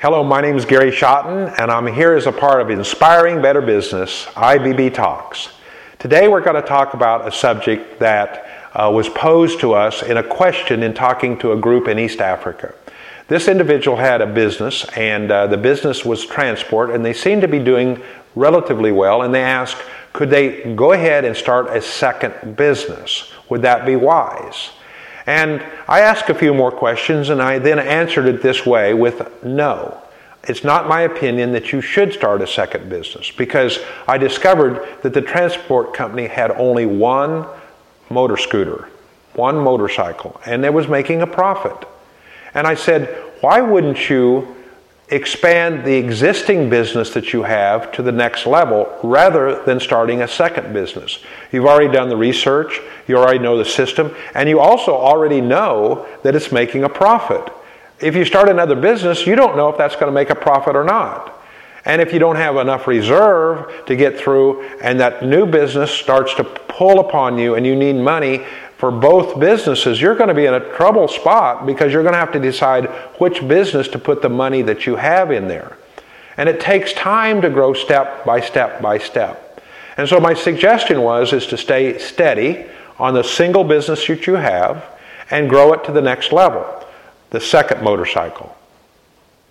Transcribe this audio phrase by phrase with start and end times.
[0.00, 3.60] Hello, my name is Gary Schotten, and I'm here as a part of Inspiring Better
[3.60, 5.48] Business, IBB Talks.
[5.98, 10.16] Today we're going to talk about a subject that uh, was posed to us in
[10.16, 12.76] a question in talking to a group in East Africa.
[13.26, 17.48] This individual had a business, and uh, the business was transport, and they seemed to
[17.48, 18.00] be doing
[18.36, 19.78] relatively well, and they asked,
[20.12, 23.32] could they go ahead and start a second business?
[23.48, 24.70] Would that be wise?
[25.28, 29.44] And I asked a few more questions and I then answered it this way with
[29.44, 30.00] no.
[30.44, 35.12] It's not my opinion that you should start a second business because I discovered that
[35.12, 37.44] the transport company had only one
[38.08, 38.88] motor scooter,
[39.34, 41.76] one motorcycle, and it was making a profit.
[42.54, 43.08] And I said,
[43.42, 44.56] why wouldn't you
[45.10, 50.28] expand the existing business that you have to the next level rather than starting a
[50.28, 51.20] second business.
[51.50, 56.06] You've already done the research, you already know the system, and you also already know
[56.22, 57.50] that it's making a profit.
[58.00, 60.76] If you start another business, you don't know if that's going to make a profit
[60.76, 61.34] or not.
[61.84, 66.34] And if you don't have enough reserve to get through and that new business starts
[66.34, 68.44] to pull upon you and you need money,
[68.78, 72.18] for both businesses, you're going to be in a trouble spot because you're going to
[72.20, 72.86] have to decide
[73.18, 75.76] which business to put the money that you have in there.
[76.36, 79.60] And it takes time to grow step by step by step.
[79.96, 82.66] And so my suggestion was is to stay steady
[83.00, 84.84] on the single business that you have
[85.28, 86.64] and grow it to the next level.
[87.30, 88.56] The second motorcycle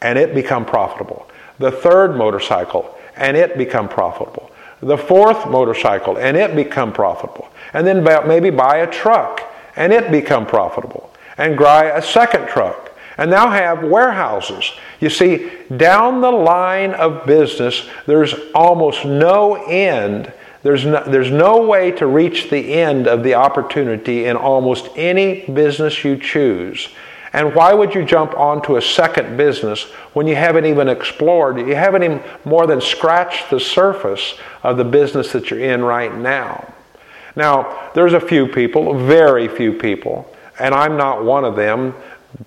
[0.00, 1.28] and it become profitable.
[1.60, 4.41] The third motorcycle and it become profitable
[4.82, 7.48] the fourth motorcycle and it become profitable.
[7.72, 9.42] And then maybe buy a truck
[9.76, 11.10] and it become profitable.
[11.38, 12.90] And buy a second truck.
[13.16, 14.72] And now have warehouses.
[15.00, 20.32] You see, down the line of business, there's almost no end.
[20.62, 25.46] There's no, there's no way to reach the end of the opportunity in almost any
[25.46, 26.88] business you choose.
[27.32, 31.74] And why would you jump onto a second business when you haven't even explored, you
[31.74, 36.74] haven't even more than scratched the surface of the business that you're in right now?
[37.34, 41.94] Now, there's a few people, very few people, and I'm not one of them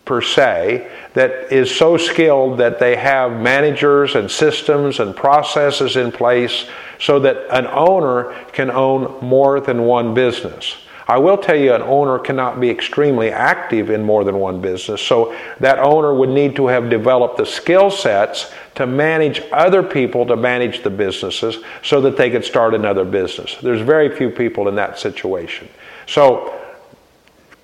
[0.03, 6.11] per se, that is so skilled that they have managers and systems and processes in
[6.11, 6.65] place
[6.99, 10.77] so that an owner can own more than one business.
[11.07, 15.01] I will tell you, an owner cannot be extremely active in more than one business,
[15.01, 20.25] so that owner would need to have developed the skill sets to manage other people
[20.25, 23.55] to manage the businesses so that they could start another business.
[23.61, 25.69] There's very few people in that situation.
[26.07, 26.59] So,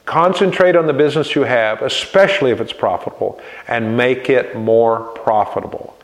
[0.05, 5.97] concentrate on the business you have, especially if it's profitable, and make it more profitable.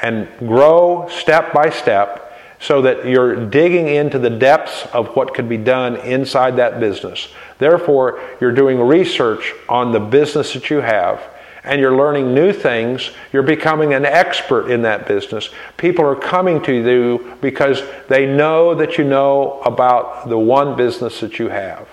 [0.00, 2.24] And grow step by step
[2.64, 7.28] so that you're digging into the depths of what could be done inside that business.
[7.58, 11.22] Therefore, you're doing research on the business that you have
[11.62, 13.10] and you're learning new things.
[13.34, 15.50] You're becoming an expert in that business.
[15.76, 21.20] People are coming to you because they know that you know about the one business
[21.20, 21.86] that you have.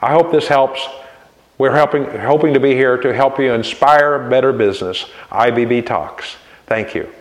[0.00, 0.86] I hope this helps.
[1.58, 5.06] We're helping, hoping to be here to help you inspire better business.
[5.32, 6.36] IBB Talks.
[6.66, 7.12] Thank you.